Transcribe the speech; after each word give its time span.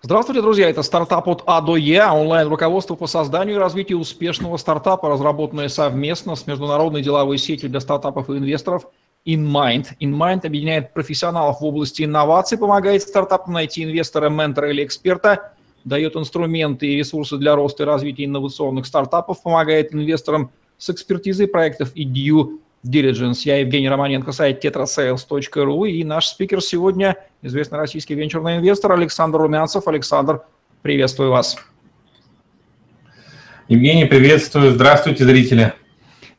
Здравствуйте, 0.00 0.42
друзья! 0.42 0.70
Это 0.70 0.84
стартап 0.84 1.26
от 1.26 1.42
А 1.44 1.60
до 1.60 1.74
Я, 1.74 2.14
онлайн-руководство 2.14 2.94
по 2.94 3.08
созданию 3.08 3.56
и 3.56 3.58
развитию 3.58 3.98
успешного 3.98 4.56
стартапа, 4.56 5.08
разработанное 5.08 5.68
совместно 5.68 6.36
с 6.36 6.46
международной 6.46 7.02
деловой 7.02 7.36
сетью 7.36 7.68
для 7.68 7.80
стартапов 7.80 8.30
и 8.30 8.34
инвесторов 8.34 8.86
InMind. 9.26 9.86
InMind 10.00 10.46
объединяет 10.46 10.94
профессионалов 10.94 11.60
в 11.60 11.64
области 11.64 12.04
инноваций, 12.04 12.56
помогает 12.56 13.02
стартапам 13.02 13.54
найти 13.54 13.82
инвестора, 13.82 14.28
ментора 14.28 14.70
или 14.70 14.84
эксперта, 14.84 15.54
дает 15.82 16.14
инструменты 16.14 16.86
и 16.86 16.96
ресурсы 16.96 17.36
для 17.36 17.56
роста 17.56 17.82
и 17.82 17.86
развития 17.86 18.26
инновационных 18.26 18.86
стартапов, 18.86 19.42
помогает 19.42 19.92
инвесторам 19.92 20.52
с 20.76 20.90
экспертизой 20.90 21.48
проектов 21.48 21.90
и 21.96 22.06
due 22.06 22.60
Diligence. 22.84 23.40
Я 23.44 23.58
Евгений 23.58 23.88
Романенко, 23.88 24.32
сайт 24.32 24.64
tetrasales.ru 24.64 25.88
и 25.88 26.04
наш 26.04 26.26
спикер 26.26 26.60
сегодня– 26.60 27.16
известный 27.42 27.78
российский 27.78 28.14
венчурный 28.14 28.58
инвестор 28.58 28.92
Александр 28.92 29.38
Румянцев. 29.38 29.86
Александр, 29.86 30.42
приветствую 30.82 31.30
вас. 31.30 31.56
Евгений, 33.68 34.06
приветствую. 34.06 34.72
Здравствуйте, 34.72 35.24
зрители. 35.24 35.74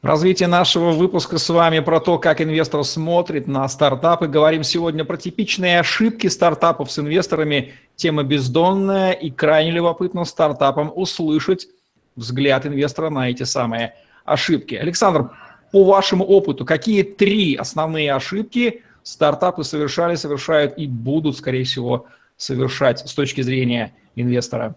Развитие 0.02 0.48
нашего 0.48 0.92
выпуска 0.92 1.38
с 1.38 1.50
вами 1.50 1.80
про 1.80 2.00
то, 2.00 2.18
как 2.18 2.40
инвестор 2.40 2.86
смотрит 2.86 3.48
на 3.48 3.68
стартапы. 3.68 4.28
Говорим 4.28 4.64
сегодня 4.64 5.04
про 5.04 5.18
типичные 5.18 5.82
ошибки 5.82 6.28
стартапов 6.28 6.90
с 6.90 7.00
инвесторами. 7.00 7.74
Тема 7.98 8.24
бездонная 8.24 9.12
и 9.12 9.30
крайне 9.30 9.72
любопытно 9.72 10.24
стартапам 10.24 10.90
услышать 10.96 11.68
взгляд 12.16 12.66
инвестора 12.66 13.10
на 13.10 13.30
эти 13.30 13.44
самые 13.44 13.94
ошибки. 14.24 14.76
Александр, 14.76 15.32
по 15.72 15.84
вашему 15.84 16.26
опыту, 16.26 16.66
какие 16.66 17.04
три 17.04 17.56
основные 17.56 18.14
ошибки 18.14 18.84
стартапы 19.04 19.64
совершали, 19.64 20.16
совершают 20.16 20.78
и 20.78 20.88
будут, 20.88 21.38
скорее 21.38 21.64
всего, 21.64 22.08
совершать 22.38 23.08
с 23.08 23.14
точки 23.14 23.42
зрения 23.42 23.94
инвестора? 24.16 24.76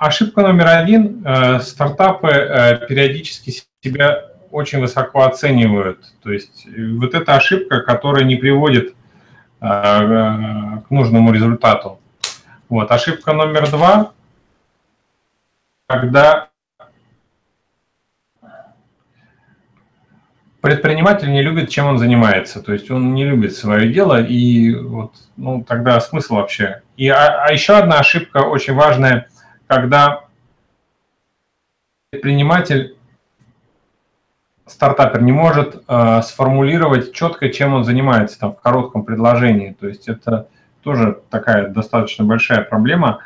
Ошибка 0.00 0.40
номер 0.40 0.66
один. 0.68 1.22
Э, 1.26 1.60
стартапы 1.60 2.28
э, 2.28 2.86
периодически 2.86 3.52
себя 3.82 4.30
очень 4.50 4.80
высоко 4.80 5.24
оценивают. 5.24 5.98
То 6.22 6.32
есть 6.32 6.66
э, 6.66 6.92
вот 6.94 7.14
эта 7.14 7.34
ошибка, 7.34 7.82
которая 7.82 8.24
не 8.24 8.36
приводит 8.36 8.94
к 9.60 10.84
нужному 10.88 11.34
результату. 11.34 12.00
Вот. 12.70 12.90
Ошибка 12.90 13.34
номер 13.34 13.70
два. 13.70 14.12
Когда 15.86 16.49
предприниматель 20.60 21.30
не 21.30 21.42
любит, 21.42 21.70
чем 21.70 21.86
он 21.86 21.98
занимается. 21.98 22.62
То 22.62 22.72
есть 22.72 22.90
он 22.90 23.14
не 23.14 23.24
любит 23.24 23.54
свое 23.54 23.92
дело, 23.92 24.22
и 24.22 24.74
вот, 24.74 25.14
ну, 25.36 25.64
тогда 25.64 26.00
смысл 26.00 26.36
вообще. 26.36 26.82
И, 26.96 27.08
а, 27.08 27.44
а 27.44 27.52
еще 27.52 27.74
одна 27.74 27.98
ошибка 27.98 28.38
очень 28.38 28.74
важная, 28.74 29.28
когда 29.66 30.24
предприниматель, 32.10 32.96
стартапер 34.66 35.22
не 35.22 35.32
может 35.32 35.82
э, 35.86 36.22
сформулировать 36.22 37.12
четко, 37.12 37.50
чем 37.50 37.74
он 37.74 37.84
занимается 37.84 38.38
там, 38.38 38.54
в 38.54 38.60
коротком 38.60 39.04
предложении. 39.04 39.76
То 39.78 39.88
есть 39.88 40.08
это 40.08 40.48
тоже 40.82 41.20
такая 41.30 41.68
достаточно 41.68 42.24
большая 42.24 42.62
проблема. 42.62 43.20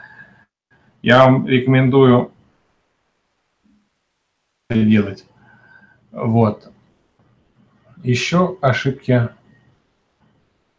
Я 1.03 1.25
вам 1.25 1.47
рекомендую 1.47 2.33
делать. 4.71 5.25
Вот. 6.13 6.71
Еще 8.05 8.59
ошибки. 8.61 9.31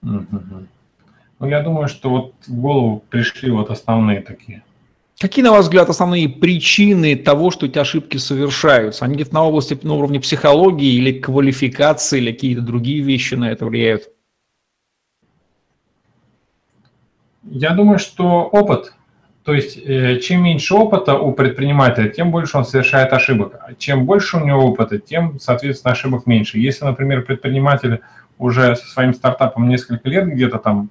Ну, 0.02 0.68
я 1.42 1.62
думаю, 1.64 1.88
что 1.88 2.10
вот 2.10 2.34
в 2.48 2.54
голову 2.54 3.04
пришли 3.10 3.50
вот 3.50 3.72
основные 3.72 4.22
такие. 4.22 4.64
Какие, 5.20 5.44
на 5.44 5.52
ваш 5.52 5.64
взгляд, 5.64 5.90
основные 5.90 6.30
причины 6.30 7.16
того, 7.16 7.50
что 7.50 7.66
эти 7.66 7.80
ошибки 7.80 8.18
совершаются? 8.18 9.06
Они 9.06 9.16
где-то 9.16 9.34
на 9.34 9.44
области, 9.44 9.78
на 9.82 9.96
уровне 9.96 10.20
психологии 10.20 10.94
или 10.94 11.20
квалификации, 11.20 12.20
или 12.20 12.32
какие-то 12.32 12.62
другие 12.62 13.02
вещи 13.02 13.34
на 13.34 13.52
это 13.52 13.66
влияют? 13.66 14.12
Я 17.44 17.72
думаю, 17.72 17.98
что 17.98 18.44
опыт– 18.44 18.94
то 19.46 19.54
есть, 19.54 19.78
э, 19.78 20.18
чем 20.18 20.44
меньше 20.44 20.74
опыта 20.74 21.20
у 21.20 21.32
предпринимателя, 21.32 22.10
тем 22.10 22.32
больше 22.32 22.58
он 22.58 22.66
совершает 22.66 23.14
ошибок. 23.14 23.54
А 23.62 23.76
чем 23.76 24.06
больше 24.06 24.38
у 24.38 24.44
него 24.44 24.66
опыта, 24.66 24.98
тем, 24.98 25.40
соответственно, 25.40 25.92
ошибок 25.92 26.26
меньше. 26.26 26.58
Если, 26.58 26.84
например, 26.84 27.22
предприниматель 27.22 28.02
уже 28.40 28.76
со 28.76 28.88
своим 28.88 29.14
стартапом 29.14 29.70
несколько 29.70 30.10
лет 30.10 30.28
где-то 30.28 30.58
там 30.58 30.90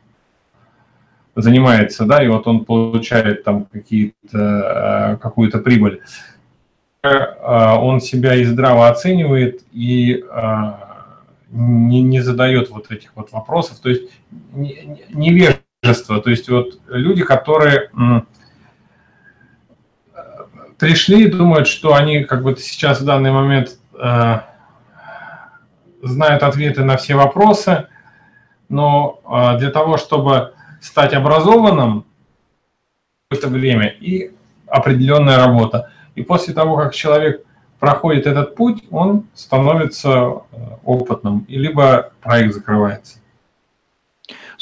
занимается, 1.34 2.04
да, 2.04 2.22
и 2.22 2.28
вот 2.28 2.46
он 2.46 2.64
получает 2.64 3.42
там 3.42 3.64
какие-то, 3.64 5.14
э, 5.14 5.16
какую-то 5.16 5.58
прибыль, 5.58 6.02
э, 7.02 7.08
он 7.42 8.00
себя 8.00 8.36
и 8.36 8.44
здраво 8.44 8.88
оценивает, 8.88 9.64
и 9.72 10.24
не, 11.50 12.02
не 12.02 12.20
задает 12.20 12.70
вот 12.70 12.90
этих 12.90 13.10
вот 13.14 13.32
вопросов, 13.32 13.78
то 13.80 13.88
есть 13.88 14.10
невежество, 14.52 16.20
то 16.20 16.30
есть 16.30 16.48
вот 16.48 16.80
люди, 16.88 17.22
которые 17.22 17.90
пришли, 20.78 21.30
думают, 21.30 21.66
что 21.66 21.94
они 21.94 22.24
как 22.24 22.42
бы 22.42 22.56
сейчас 22.56 23.00
в 23.00 23.04
данный 23.04 23.32
момент 23.32 23.78
э, 23.98 24.40
знают 26.02 26.42
ответы 26.42 26.84
на 26.84 26.96
все 26.96 27.14
вопросы, 27.14 27.86
но 28.68 29.20
э, 29.24 29.58
для 29.58 29.70
того, 29.70 29.96
чтобы 29.96 30.54
стать 30.80 31.14
образованным, 31.14 32.04
это 33.30 33.48
время 33.48 33.88
и 33.88 34.32
определенная 34.66 35.38
работа. 35.38 35.90
И 36.14 36.22
после 36.22 36.54
того, 36.54 36.76
как 36.76 36.94
человек 36.94 37.44
проходит 37.78 38.26
этот 38.26 38.54
путь, 38.54 38.84
он 38.90 39.26
становится 39.34 40.10
э, 40.10 40.56
опытным, 40.84 41.40
и 41.48 41.58
либо 41.58 42.12
проект 42.20 42.54
закрывается. 42.54 43.18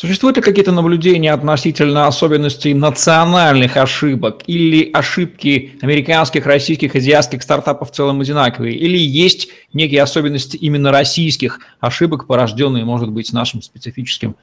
Существуют 0.03 0.37
ли 0.37 0.43
какие-то 0.43 0.73
наблюдения 0.73 1.33
относительно 1.33 2.09
особенностей 2.09 2.75
национальных 2.75 3.77
ошибок 3.77 4.43
или 4.49 4.91
ошибки 4.91 5.79
американских, 5.81 6.45
российских, 6.45 6.97
азиатских 6.97 7.41
стартапов 7.41 7.93
в 7.93 7.95
целом 7.95 8.21
одинаковые? 8.21 8.75
Или 8.75 8.99
есть 8.99 9.51
некие 9.73 10.03
особенности 10.03 10.57
именно 10.57 10.91
российских 10.91 11.61
ошибок, 11.79 12.27
порожденные, 12.27 12.85
может 12.85 13.13
быть, 13.13 13.33
нашим 13.33 13.63
специфическим 13.63 14.35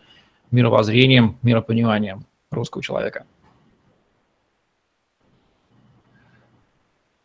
мировоззрением, 0.49 1.37
миропониманием 1.41 2.25
русского 2.51 2.81
человека? 2.81 3.25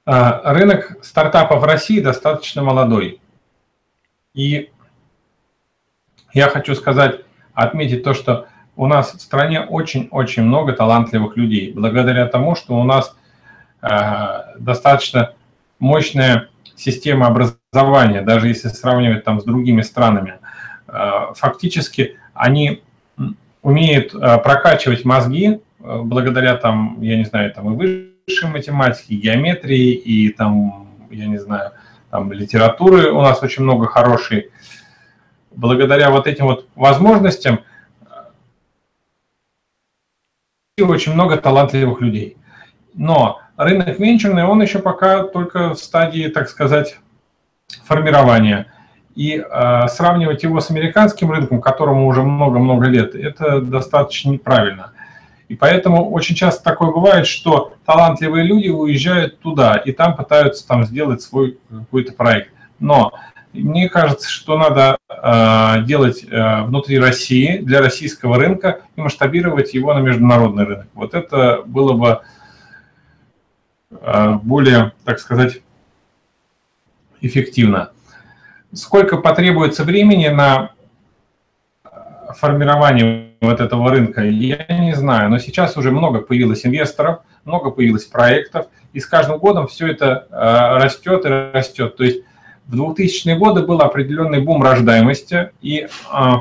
А, 0.07 0.53
рынок 0.53 0.99
стартапов 1.05 1.61
в 1.61 1.65
России 1.65 2.01
достаточно 2.01 2.65
молодой. 2.65 3.21
И 4.35 4.71
я 6.33 6.49
хочу 6.49 6.75
сказать, 6.75 7.21
отметить 7.55 8.03
то, 8.03 8.15
что 8.15 8.47
у 8.77 8.87
нас 8.87 9.13
в 9.13 9.21
стране 9.21 9.61
очень-очень 9.61 10.43
много 10.43 10.73
талантливых 10.73 11.37
людей, 11.37 11.73
благодаря 11.73 12.27
тому, 12.27 12.55
что 12.55 12.75
у 12.75 12.85
нас 12.85 13.17
э, 13.83 13.89
достаточно 14.59 15.33
мощная 15.79 16.49
система 16.77 17.27
образования, 17.27 18.23
даже 18.23 18.49
если 18.49 18.69
сравнивать 18.69 19.25
там 19.25 19.41
с 19.41 19.45
другими 19.45 19.83
странами. 19.83 20.35
Э, 20.89 21.33
фактически 21.35 22.17
они 22.35 22.83
умеют 23.63 24.15
э, 24.15 24.39
прокачивать 24.39 25.05
мозги 25.05 25.61
э, 25.81 26.01
благодаря 26.03 26.57
там, 26.57 26.99
я 27.01 27.17
не 27.17 27.25
знаю, 27.25 27.53
там 27.53 27.73
и 27.73 28.11
высшей 28.27 28.51
математике, 28.51 29.15
и 29.15 29.17
геометрии, 29.17 29.93
и 29.93 30.31
там, 30.31 30.89
я 31.11 31.27
не 31.27 31.39
знаю, 31.39 31.73
там 32.11 32.33
литературы 32.33 33.11
у 33.11 33.21
нас 33.21 33.43
очень 33.43 33.63
много 33.63 33.87
хорошей 33.87 34.51
благодаря 35.57 36.11
вот 36.11 36.27
этим 36.27 36.47
вот 36.47 36.69
возможностям 36.75 37.61
очень 40.79 41.13
много 41.13 41.37
талантливых 41.37 42.01
людей. 42.01 42.37
Но 42.95 43.41
рынок 43.57 43.99
венчурный, 43.99 44.45
он 44.45 44.61
еще 44.63 44.81
пока 44.81 45.23
только 45.25 45.75
в 45.75 45.79
стадии, 45.79 46.29
так 46.29 46.49
сказать, 46.49 46.99
формирования. 47.85 48.67
И 49.15 49.37
э, 49.37 49.89
сравнивать 49.89 50.43
его 50.43 50.59
с 50.59 50.73
американским 50.73 51.31
рынком, 51.31 51.61
которому 51.61 52.09
уже 52.09 52.23
много-много 52.23 52.87
лет, 52.87 53.15
это 53.15 53.61
достаточно 53.61 54.31
неправильно. 54.31 54.93
И 55.47 55.55
поэтому 55.55 56.11
очень 56.11 56.35
часто 56.35 56.65
такое 56.65 56.91
бывает, 56.91 57.29
что 57.29 57.75
талантливые 57.85 58.45
люди 58.45 58.69
уезжают 58.71 59.39
туда 59.39 59.77
и 59.77 59.93
там 59.93 60.17
пытаются 60.17 60.67
там 60.67 60.85
сделать 60.85 61.23
свой 61.23 61.59
какой-то 61.71 62.13
проект. 62.13 62.51
Но 62.81 63.13
мне 63.63 63.89
кажется, 63.89 64.29
что 64.29 64.59
надо 64.59 64.99
э, 65.09 65.85
делать 65.85 66.25
э, 66.25 66.63
внутри 66.65 66.99
России, 66.99 67.59
для 67.59 67.81
российского 67.81 68.37
рынка 68.37 68.81
и 68.97 69.01
масштабировать 69.01 69.75
его 69.75 69.95
на 69.95 70.01
международный 70.01 70.65
рынок. 70.65 70.87
Вот 70.95 71.15
это 71.15 71.63
было 71.65 71.93
бы 71.93 72.21
э, 73.91 74.33
более, 74.43 74.93
так 75.05 75.21
сказать, 75.21 75.63
эффективно. 77.21 77.91
Сколько 78.73 79.19
потребуется 79.19 79.85
времени 79.85 80.29
на 80.29 80.73
формирование 82.37 83.31
вот 83.41 83.61
этого 83.61 83.91
рынка, 83.91 84.23
я 84.23 84.67
не 84.69 84.95
знаю, 84.95 85.31
но 85.31 85.39
сейчас 85.39 85.77
уже 85.77 85.93
много 85.93 86.21
появилось 86.21 86.67
инвесторов, 86.67 87.21
много 87.45 87.71
появилось 87.71 88.05
проектов, 88.05 88.67
и 88.93 89.01
с 89.01 89.07
каждым 89.07 89.39
годом 89.39 89.69
все 89.69 89.89
это 89.89 90.27
э, 90.31 90.83
растет 90.83 91.25
и 91.25 91.29
растет. 91.29 91.97
То 91.97 92.05
есть 92.05 92.23
в 92.67 92.75
2000-е 92.75 93.37
годы 93.37 93.63
был 93.63 93.81
определенный 93.81 94.43
бум 94.43 94.63
рождаемости, 94.63 95.51
и 95.61 95.87
э, 96.13 96.33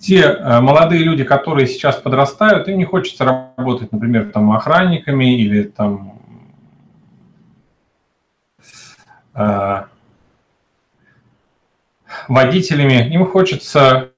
те 0.00 0.20
э, 0.20 0.60
молодые 0.60 1.02
люди, 1.02 1.24
которые 1.24 1.66
сейчас 1.66 1.96
подрастают, 1.96 2.68
им 2.68 2.78
не 2.78 2.84
хочется 2.84 3.24
работать, 3.24 3.92
например, 3.92 4.30
там 4.30 4.52
охранниками 4.52 5.40
или 5.40 5.64
там 5.64 6.20
э, 9.34 9.84
водителями. 12.28 13.12
Им 13.12 13.26
хочется 13.26 14.12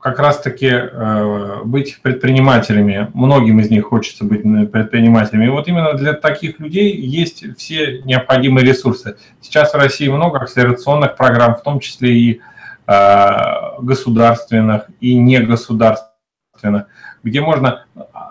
как 0.00 0.18
раз-таки 0.18 0.66
э, 0.66 1.62
быть 1.64 2.00
предпринимателями. 2.02 3.10
Многим 3.14 3.60
из 3.60 3.70
них 3.70 3.84
хочется 3.84 4.24
быть 4.24 4.42
предпринимателями. 4.72 5.46
И 5.46 5.50
вот 5.50 5.68
именно 5.68 5.94
для 5.94 6.14
таких 6.14 6.58
людей 6.58 6.96
есть 6.96 7.44
все 7.58 8.00
необходимые 8.02 8.66
ресурсы. 8.66 9.16
Сейчас 9.40 9.72
в 9.72 9.76
России 9.76 10.08
много 10.08 10.38
акселерационных 10.38 11.16
программ, 11.16 11.54
в 11.54 11.62
том 11.62 11.80
числе 11.80 12.14
и 12.14 12.40
Э, 12.92 13.80
государственных 13.80 14.90
и 15.00 15.14
негосударственных, 15.14 16.86
где 17.22 17.40
можно 17.40 17.84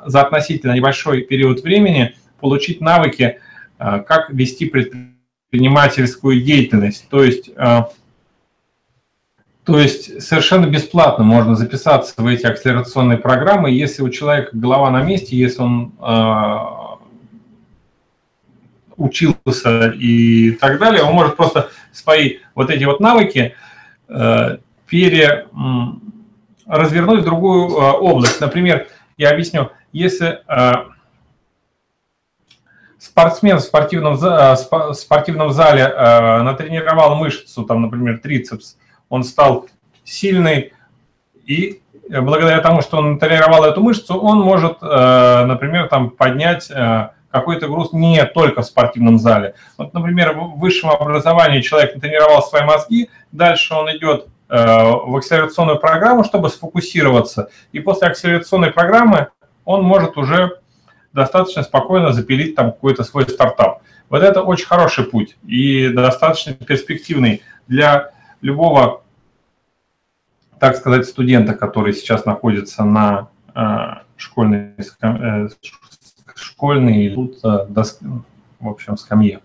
за 0.06 0.22
относительно 0.24 0.74
небольшой 0.74 1.22
период 1.22 1.64
времени 1.64 2.18
получить 2.42 2.82
навыки, 2.82 3.40
э, 3.80 4.00
как 4.06 4.30
вести 4.32 4.66
предпринимательскую 4.66 6.42
деятельность. 6.42 7.08
То 7.08 7.24
есть, 7.24 7.52
э, 7.56 7.84
то 9.72 9.80
есть 9.80 10.22
совершенно 10.22 10.66
бесплатно 10.66 11.24
можно 11.24 11.56
записаться 11.56 12.14
в 12.18 12.28
эти 12.28 12.46
акселерационные 12.46 13.18
программы, 13.18 13.72
если 13.72 14.02
у 14.02 14.10
человека 14.10 14.50
голова 14.54 14.90
на 14.90 15.02
месте, 15.02 15.38
если 15.38 15.62
он 15.62 15.94
учился 18.98 19.88
и 19.92 20.52
так 20.52 20.78
далее, 20.80 21.04
он 21.04 21.14
может 21.14 21.38
просто 21.38 21.70
свои 21.94 22.40
вот 22.54 22.70
эти 22.70 22.84
вот 22.84 23.00
навыки 23.00 23.56
Э, 24.10 24.58
пере, 24.88 25.46
в 27.22 27.24
другую 27.24 27.70
э, 27.70 27.92
область. 27.92 28.42
Например, 28.42 28.88
я 29.18 29.30
объясню, 29.30 29.70
если 29.92 30.42
э, 30.48 30.74
спортсмен 32.98 33.58
в 33.58 33.62
спортивном, 33.62 34.18
спортивном 34.96 35.52
зале 35.52 35.88
натренировал 36.44 37.16
мышцу, 37.16 37.64
там, 37.64 37.84
например, 37.84 38.18
трицепс, 38.18 38.78
он 39.10 39.24
стал 39.24 39.68
сильный, 40.04 40.74
и 41.46 41.82
благодаря 42.10 42.62
тому, 42.62 42.82
что 42.82 42.98
он 42.98 43.20
тренировал 43.20 43.66
эту 43.66 43.82
мышцу, 43.82 44.20
он 44.20 44.40
может, 44.40 44.82
например, 44.82 45.88
там, 45.90 46.10
поднять 46.12 46.72
какой-то 47.32 47.68
груз 47.68 47.94
не 47.94 48.24
только 48.26 48.62
в 48.62 48.66
спортивном 48.66 49.20
зале. 49.20 49.54
Вот, 49.78 49.94
например, 49.94 50.34
в 50.34 50.60
высшем 50.60 50.90
образовании 50.90 51.62
человек 51.62 51.96
натренировал 51.96 52.42
свои 52.42 52.64
мозги, 52.64 53.10
дальше 53.32 53.76
он 53.76 53.96
идет 53.96 54.26
э, 54.50 54.56
в 54.56 55.16
акселерационную 55.16 55.78
программу, 55.78 56.24
чтобы 56.24 56.50
сфокусироваться, 56.50 57.50
и 57.72 57.80
после 57.80 58.08
акселерационной 58.08 58.72
программы 58.72 59.28
он 59.64 59.84
может 59.84 60.18
уже 60.18 60.60
достаточно 61.14 61.62
спокойно 61.62 62.14
запилить 62.14 62.56
там 62.56 62.72
какой-то 62.72 63.04
свой 63.04 63.30
стартап. 63.30 63.84
Вот 64.10 64.24
это 64.24 64.42
очень 64.42 64.66
хороший 64.66 65.04
путь 65.04 65.38
и 65.46 65.90
достаточно 65.90 66.54
перспективный 66.54 67.44
для 67.68 68.12
любого, 68.42 69.04
так 70.60 70.76
сказать, 70.76 71.06
студента, 71.06 71.54
который 71.54 71.94
сейчас 71.94 72.26
находится 72.26 72.84
на 72.84 73.30
э, 73.56 74.04
школьной 74.18 74.74
э, 75.02 75.48
школьные 76.36 77.08
идут 77.08 77.38
э, 77.44 77.68
в 78.60 78.68
общем, 78.68 78.98
скамье. 78.98 79.40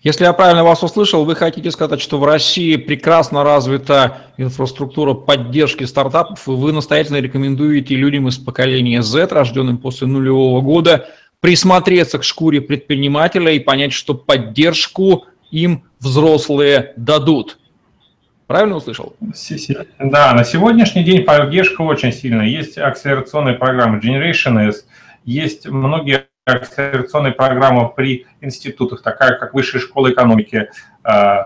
Если 0.00 0.24
я 0.24 0.32
правильно 0.32 0.62
вас 0.62 0.82
услышал, 0.84 1.24
вы 1.24 1.34
хотите 1.34 1.70
сказать, 1.72 2.00
что 2.00 2.18
в 2.18 2.24
России 2.24 2.76
прекрасно 2.76 3.42
развита 3.42 4.18
инфраструктура 4.36 5.12
поддержки 5.14 5.84
стартапов, 5.84 6.46
и 6.46 6.52
вы 6.52 6.72
настоятельно 6.72 7.16
рекомендуете 7.16 7.96
людям 7.96 8.28
из 8.28 8.38
поколения 8.38 9.02
Z, 9.02 9.26
рожденным 9.26 9.78
после 9.78 10.06
нулевого 10.06 10.60
года, 10.60 11.08
присмотреться 11.40 12.18
к 12.18 12.24
шкуре 12.24 12.60
предпринимателя 12.60 13.50
и 13.50 13.58
понять, 13.58 13.92
что 13.92 14.14
поддержку 14.14 15.24
им 15.50 15.84
взрослые 15.98 16.92
дадут. 16.96 17.57
Правильно 18.48 18.74
услышал? 18.74 19.14
Да, 20.00 20.34
на 20.34 20.42
сегодняшний 20.42 21.04
день 21.04 21.24
поддержка 21.24 21.82
очень 21.82 22.12
сильная. 22.12 22.46
Есть 22.46 22.78
акселерационная 22.78 23.54
программа 23.54 23.98
Generation 23.98 24.68
S– 24.68 24.84
есть 25.28 25.68
многие 25.68 26.28
акселерационные 26.46 27.34
программы 27.34 27.90
при 27.90 28.26
институтах, 28.40 29.02
такая 29.02 29.38
как 29.38 29.52
Высшая 29.52 29.78
школа 29.78 30.10
экономики, 30.10 30.70
э, 31.04 31.36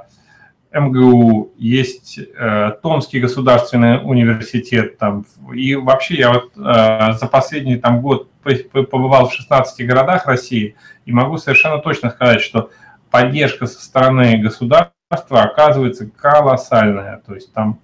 МГУ, 0.72 1.52
есть 1.58 2.19
э, 2.19 2.70
Томский 2.81 3.19
государственный 3.19 3.98
университет. 4.00 4.98
Там, 4.98 5.26
и 5.52 5.75
вообще 5.75 6.14
я 6.14 6.32
вот 6.32 6.52
э, 6.56 7.12
за 7.14 7.26
последний 7.26 7.75
там, 7.75 8.00
год 8.02 8.31
побывал 8.72 9.28
в 9.28 9.34
16 9.34 9.84
городах 9.84 10.26
России 10.26 10.76
и 11.05 11.12
могу 11.12 11.38
совершенно 11.38 11.78
точно 11.78 12.10
сказать, 12.10 12.40
что 12.40 12.70
поддержка 13.10 13.66
со 13.66 13.82
стороны 13.82 14.38
государства 14.38 14.94
оказывается 15.12 16.08
колоссальная. 16.08 17.22
То 17.26 17.34
есть 17.34 17.52
там 17.52 17.78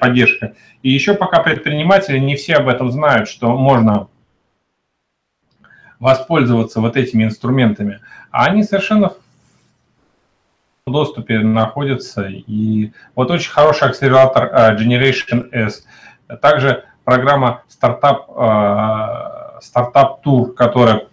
поддержка. 0.00 0.54
И 0.82 0.90
еще 0.90 1.14
пока 1.14 1.40
предприниматели 1.42 2.18
не 2.18 2.36
все 2.36 2.56
об 2.56 2.68
этом 2.68 2.90
знают, 2.90 3.28
что 3.28 3.56
можно 3.56 4.08
воспользоваться 6.00 6.80
вот 6.80 6.96
этими 6.96 7.24
инструментами, 7.24 8.00
а 8.30 8.46
они 8.46 8.62
совершенно 8.62 9.14
в 10.86 10.92
доступе 10.92 11.40
находятся. 11.40 12.26
И 12.28 12.92
вот 13.14 13.30
очень 13.30 13.50
хороший 13.50 13.88
акселератор 13.88 14.44
э, 14.44 14.76
Generation 14.76 15.52
S. 15.52 15.84
Также 16.40 16.84
программа 17.04 17.62
стартап, 17.68 18.28
стартап 19.62 20.22
тур, 20.22 20.54
которая 20.54 21.08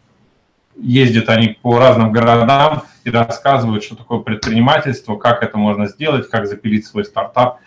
ездят 0.77 1.29
они 1.29 1.57
по 1.61 1.79
разным 1.79 2.11
городам 2.11 2.83
и 3.03 3.09
рассказывают, 3.09 3.83
что 3.83 3.95
такое 3.95 4.19
предпринимательство, 4.19 5.15
как 5.15 5.43
это 5.43 5.57
можно 5.57 5.87
сделать, 5.87 6.29
как 6.29 6.47
запилить 6.47 6.85
свой 6.85 7.05
стартап. 7.05 7.59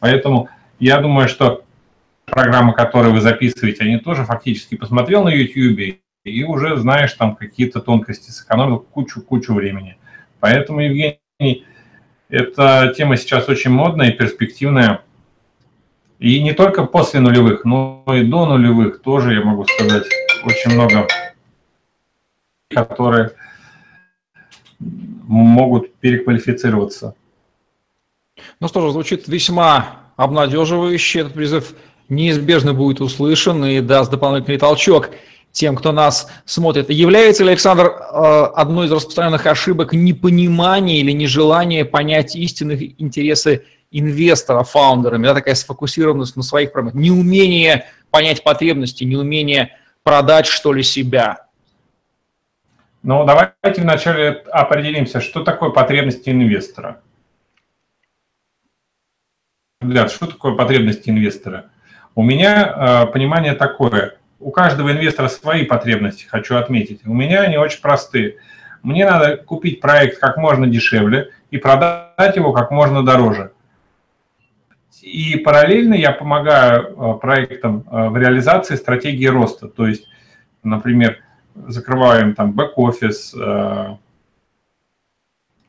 Поэтому 0.00 0.48
я 0.78 0.98
думаю, 0.98 1.28
что 1.28 1.64
программы, 2.26 2.72
которые 2.72 3.12
вы 3.12 3.20
записываете, 3.20 3.84
они 3.84 3.98
тоже 3.98 4.24
фактически 4.24 4.76
посмотрел 4.76 5.24
на 5.24 5.28
YouTube 5.28 5.98
и 6.24 6.44
уже 6.44 6.76
знаешь 6.76 7.12
там 7.12 7.36
какие-то 7.36 7.80
тонкости, 7.80 8.30
сэкономил 8.30 8.78
кучу-кучу 8.78 9.52
времени. 9.52 9.98
Поэтому, 10.40 10.80
Евгений, 10.80 11.66
эта 12.28 12.92
тема 12.96 13.16
сейчас 13.16 13.48
очень 13.48 13.70
модная 13.70 14.08
и 14.08 14.16
перспективная. 14.16 15.02
И 16.18 16.42
не 16.42 16.52
только 16.52 16.84
после 16.84 17.20
нулевых, 17.20 17.64
но 17.64 18.04
и 18.08 18.22
до 18.22 18.46
нулевых 18.46 19.02
тоже, 19.02 19.34
я 19.34 19.42
могу 19.42 19.66
сказать, 19.66 20.04
очень 20.44 20.74
много, 20.74 21.06
которые 22.74 23.32
могут 25.26 25.94
переквалифицироваться. 25.96 27.14
Ну 28.60 28.68
что 28.68 28.80
же, 28.80 28.92
звучит 28.92 29.28
весьма 29.28 30.00
обнадеживающе. 30.16 31.20
Этот 31.20 31.34
призыв 31.34 31.74
неизбежно 32.08 32.74
будет 32.74 33.00
услышан 33.00 33.64
и 33.64 33.80
даст 33.80 34.10
дополнительный 34.10 34.58
толчок 34.58 35.10
тем, 35.52 35.76
кто 35.76 35.92
нас 35.92 36.28
смотрит. 36.44 36.90
Является 36.90 37.44
ли, 37.44 37.50
Александр, 37.50 37.86
э, 37.86 38.44
одной 38.54 38.86
из 38.86 38.92
распространенных 38.92 39.46
ошибок 39.46 39.92
непонимание 39.92 40.98
или 40.98 41.12
нежелание 41.12 41.84
понять 41.84 42.34
истинных 42.34 42.82
интересы 43.00 43.64
инвестора, 43.92 44.64
фаундерами, 44.64 45.24
да, 45.26 45.34
такая 45.34 45.54
сфокусированность 45.54 46.34
на 46.34 46.42
своих 46.42 46.72
проблемах, 46.72 46.94
неумение 47.00 47.86
понять 48.10 48.42
потребности, 48.42 49.04
неумение 49.04 49.78
продать, 50.02 50.46
что 50.46 50.72
ли, 50.72 50.82
себя? 50.82 51.46
Ну, 53.04 53.24
давайте 53.24 53.82
вначале 53.82 54.30
определимся, 54.50 55.20
что 55.20 55.44
такое 55.44 55.70
потребности 55.70 56.30
инвестора. 56.30 57.00
Взгляд, 59.80 60.10
что 60.10 60.26
такое 60.26 60.56
потребности 60.56 61.10
инвестора? 61.10 61.70
У 62.16 62.22
меня 62.22 63.04
э, 63.06 63.12
понимание 63.12 63.54
такое– 63.54 64.16
у 64.44 64.50
каждого 64.50 64.92
инвестора 64.92 65.28
свои 65.28 65.64
потребности, 65.64 66.26
хочу 66.26 66.56
отметить. 66.56 67.00
У 67.06 67.14
меня 67.14 67.40
они 67.40 67.56
очень 67.56 67.80
простые. 67.80 68.36
Мне 68.82 69.06
надо 69.06 69.38
купить 69.38 69.80
проект 69.80 70.18
как 70.18 70.36
можно 70.36 70.66
дешевле 70.66 71.30
и 71.50 71.56
продать 71.56 72.36
его 72.36 72.52
как 72.52 72.70
можно 72.70 73.02
дороже. 73.02 73.52
И 75.00 75.36
параллельно 75.36 75.94
я 75.94 76.12
помогаю 76.12 76.82
э, 76.82 77.18
проектам 77.20 77.84
э, 77.90 78.08
в 78.08 78.16
реализации 78.18 78.76
стратегии 78.76 79.26
роста. 79.26 79.68
То 79.68 79.86
есть, 79.86 80.06
например, 80.62 81.23
закрываем 81.54 82.34
там 82.34 82.52
бэк-офис, 82.52 83.34
э, 83.34 83.96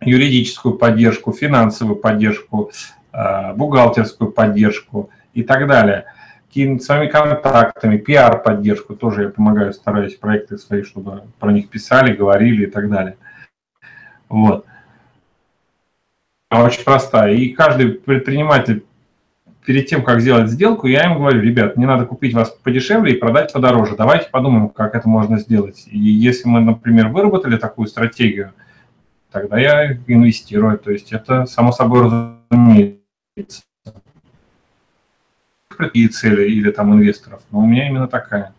юридическую 0.02 0.76
поддержку, 0.76 1.32
финансовую 1.32 1.96
поддержку, 1.96 2.72
э, 3.12 3.54
бухгалтерскую 3.54 4.32
поддержку 4.32 5.10
и 5.34 5.44
так 5.44 5.68
далее. 5.68 6.06
Своими 6.52 7.08
контактами, 7.08 7.98
пиар-поддержку 7.98 8.96
тоже 8.96 9.24
я 9.24 9.30
помогаю, 9.30 9.74
стараюсь 9.74 10.16
проекты 10.16 10.58
свои, 10.58 10.84
чтобы 10.84 11.24
про 11.38 11.52
них 11.52 11.70
писали, 11.70 12.16
говорили 12.16 12.64
и 12.64 12.70
так 12.70 12.90
далее. 12.90 13.18
Вот. 14.30 14.66
Очень 16.50 16.86
простая. 16.86 17.34
И 17.34 17.50
каждый 17.50 17.90
предприниматель 17.90 18.86
перед 19.66 19.88
тем, 19.88 20.04
как 20.04 20.22
сделать 20.22 20.50
сделку, 20.50 20.88
я 20.88 21.06
им 21.06 21.16
говорю, 21.16 21.42
ребят, 21.42 21.76
не 21.78 21.86
надо 21.86 22.06
купить 22.06 22.34
вас 22.34 22.50
подешевле 22.64 23.14
и 23.14 23.18
продать 23.18 23.52
подороже. 23.52 23.96
Давайте 23.96 24.30
подумаем, 24.30 24.70
как 24.70 24.96
это 24.96 25.10
можно 25.10 25.40
сделать. 25.40 25.86
И 25.88 25.98
если 25.98 26.48
мы, 26.48 26.62
например, 26.62 27.10
выработали 27.10 27.58
такую 27.58 27.88
стратегию, 27.88 28.54
тогда 29.32 29.60
я 29.60 29.94
инвестирую. 30.08 30.78
То 30.78 30.92
есть 30.92 31.12
это 31.12 31.46
само 31.46 31.72
собой 31.72 32.04
разумеется. 32.52 33.64
Какие 35.70 36.08
цели 36.08 36.50
или 36.50 36.72
там 36.72 36.94
инвесторов. 36.94 37.42
Но 37.52 37.60
у 37.60 37.66
меня 37.66 37.88
именно 37.90 38.08
такая. 38.08 38.54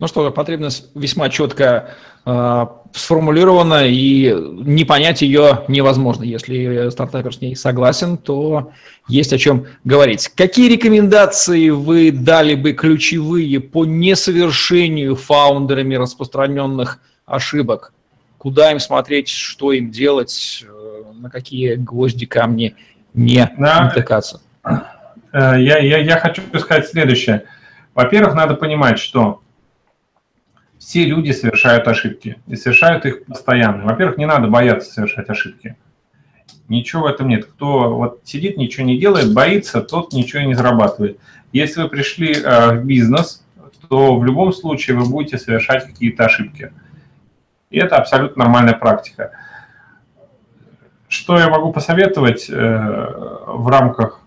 Ну 0.00 0.06
что, 0.06 0.30
потребность 0.30 0.86
весьма 0.94 1.28
четко 1.28 1.90
э, 2.24 2.66
сформулирована, 2.94 3.86
и 3.86 4.34
не 4.34 4.86
понять 4.86 5.20
ее 5.20 5.64
невозможно. 5.68 6.24
Если 6.24 6.88
стартапер 6.88 7.34
с 7.34 7.40
ней 7.42 7.54
согласен, 7.54 8.16
то 8.16 8.72
есть 9.08 9.34
о 9.34 9.38
чем 9.38 9.66
говорить. 9.84 10.28
Какие 10.28 10.72
рекомендации 10.72 11.68
вы 11.68 12.12
дали 12.12 12.54
бы 12.54 12.72
ключевые 12.72 13.60
по 13.60 13.84
несовершению 13.84 15.16
фаундерами 15.16 15.96
распространенных 15.96 16.98
ошибок? 17.26 17.92
Куда 18.38 18.72
им 18.72 18.80
смотреть, 18.80 19.28
что 19.28 19.72
им 19.72 19.90
делать, 19.90 20.64
э, 20.66 21.02
на 21.12 21.28
какие 21.28 21.74
гвозди, 21.74 22.24
камни 22.24 22.74
не 23.12 23.52
да. 23.58 23.82
натыкаться? 23.82 24.40
Э, 24.64 25.60
я, 25.60 25.76
я, 25.76 25.98
я 25.98 26.18
хочу 26.18 26.40
сказать 26.58 26.88
следующее. 26.88 27.44
Во-первых, 27.94 28.34
надо 28.34 28.54
понимать, 28.54 28.98
что 28.98 29.42
все 30.80 31.04
люди 31.04 31.30
совершают 31.32 31.86
ошибки 31.86 32.38
и 32.46 32.56
совершают 32.56 33.04
их 33.04 33.26
постоянно. 33.26 33.84
Во-первых, 33.84 34.16
не 34.16 34.26
надо 34.26 34.48
бояться 34.48 34.90
совершать 34.90 35.28
ошибки. 35.28 35.76
Ничего 36.68 37.02
в 37.02 37.06
этом 37.06 37.28
нет. 37.28 37.44
Кто 37.44 37.94
вот 37.94 38.22
сидит, 38.24 38.56
ничего 38.56 38.86
не 38.86 38.98
делает, 38.98 39.34
боится, 39.34 39.82
тот 39.82 40.14
ничего 40.14 40.42
не 40.42 40.54
зарабатывает. 40.54 41.20
Если 41.52 41.82
вы 41.82 41.88
пришли 41.90 42.32
э, 42.32 42.78
в 42.78 42.84
бизнес, 42.86 43.44
то 43.90 44.16
в 44.16 44.24
любом 44.24 44.54
случае 44.54 44.96
вы 44.96 45.06
будете 45.06 45.36
совершать 45.36 45.84
какие-то 45.84 46.24
ошибки. 46.24 46.72
И 47.68 47.78
это 47.78 47.96
абсолютно 47.96 48.44
нормальная 48.44 48.74
практика. 48.74 49.32
Что 51.08 51.38
я 51.38 51.50
могу 51.50 51.72
посоветовать 51.72 52.48
э, 52.48 52.54
в 52.54 53.68
рамках 53.68 54.22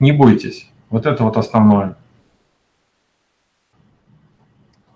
«не 0.00 0.10
бойтесь». 0.10 0.68
Вот 0.90 1.06
это 1.06 1.22
вот 1.22 1.36
основное. 1.36 1.96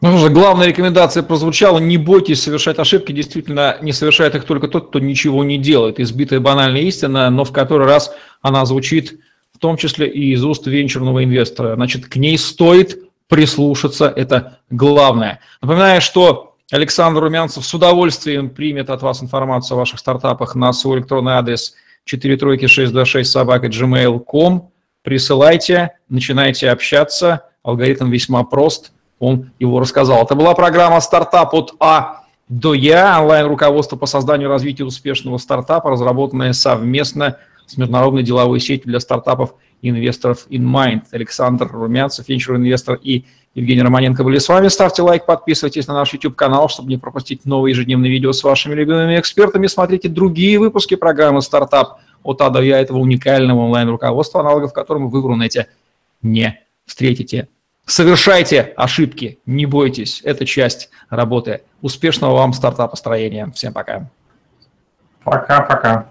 Ну 0.02 0.16
же, 0.16 0.30
главная 0.30 0.66
рекомендация 0.66 1.22
прозвучала, 1.22 1.78
не 1.78 1.98
бойтесь 1.98 2.42
совершать 2.42 2.78
ошибки, 2.78 3.12
действительно 3.12 3.76
не 3.82 3.92
совершает 3.92 4.34
их 4.34 4.44
только 4.44 4.66
тот, 4.66 4.88
кто 4.88 4.98
ничего 4.98 5.44
не 5.44 5.58
делает. 5.58 6.00
Избитая 6.00 6.40
банальная 6.40 6.80
истина, 6.82 7.28
но 7.28 7.44
в 7.44 7.52
который 7.52 7.86
раз 7.86 8.10
она 8.40 8.64
звучит 8.64 9.20
в 9.52 9.58
том 9.58 9.76
числе 9.76 10.08
и 10.08 10.32
из 10.32 10.42
уст 10.42 10.66
венчурного 10.66 11.22
инвестора. 11.22 11.74
Значит, 11.74 12.06
к 12.06 12.16
ней 12.16 12.38
стоит 12.38 12.98
прислушаться, 13.28 14.10
это 14.14 14.60
главное. 14.70 15.40
Напоминаю, 15.60 16.00
что 16.00 16.54
Александр 16.72 17.20
Румянцев 17.20 17.66
с 17.66 17.74
удовольствием 17.74 18.48
примет 18.48 18.88
от 18.88 19.02
вас 19.02 19.22
информацию 19.22 19.76
о 19.76 19.80
ваших 19.80 19.98
стартапах 19.98 20.54
на 20.54 20.72
свой 20.72 21.00
электронный 21.00 21.34
адрес 21.34 21.74
43626 22.06 23.30
собака 23.30 23.66
gmail.com. 23.66 24.70
Присылайте, 25.02 25.90
начинайте 26.08 26.70
общаться. 26.70 27.50
Алгоритм 27.62 28.10
весьма 28.10 28.44
прост– 28.44 28.92
он 29.20 29.52
его 29.60 29.78
рассказал. 29.78 30.24
Это 30.24 30.34
была 30.34 30.54
программа 30.54 31.00
«Стартап 31.00 31.54
от 31.54 31.74
А 31.78 32.24
до 32.48 32.74
Я», 32.74 33.20
онлайн-руководство 33.20 33.96
по 33.96 34.06
созданию 34.06 34.48
и 34.48 34.50
развитию 34.50 34.88
успешного 34.88 35.38
стартапа, 35.38 35.90
разработанное 35.90 36.52
совместно 36.52 37.36
с 37.66 37.76
международной 37.76 38.24
деловой 38.24 38.58
сетью 38.58 38.88
для 38.88 38.98
стартапов 38.98 39.54
инвесторов 39.82 40.46
InMind. 40.48 41.02
Александр 41.12 41.70
Румянцев, 41.70 42.28
венчур-инвестор 42.28 42.98
и 43.00 43.24
Евгений 43.54 43.82
Романенко 43.82 44.24
были 44.24 44.38
с 44.38 44.48
вами. 44.48 44.68
Ставьте 44.68 45.02
лайк, 45.02 45.26
подписывайтесь 45.26 45.86
на 45.86 45.94
наш 45.94 46.12
YouTube-канал, 46.12 46.68
чтобы 46.68 46.88
не 46.88 46.98
пропустить 46.98 47.44
новые 47.44 47.72
ежедневные 47.72 48.10
видео 48.10 48.32
с 48.32 48.42
вашими 48.42 48.74
любимыми 48.74 49.18
экспертами. 49.18 49.66
Смотрите 49.66 50.08
другие 50.08 50.58
выпуски 50.58 50.94
программы 50.94 51.42
«Стартап» 51.42 51.98
от 52.22 52.40
А 52.40 52.50
до 52.50 52.62
Я, 52.62 52.80
этого 52.80 52.98
уникального 52.98 53.60
онлайн-руководства, 53.60 54.40
аналогов 54.40 54.72
которому 54.72 55.08
вы 55.08 55.20
в 55.20 55.26
Рунете 55.26 55.66
не 56.22 56.60
встретите. 56.86 57.48
Совершайте 57.90 58.72
ошибки, 58.76 59.40
не 59.46 59.66
бойтесь, 59.66 60.20
это 60.22 60.46
часть 60.46 60.90
работы. 61.08 61.62
Успешного 61.82 62.36
вам 62.36 62.52
стартапа 62.52 62.94
строения. 62.94 63.50
Всем 63.52 63.72
пока. 63.72 64.08
Пока-пока. 65.24 66.08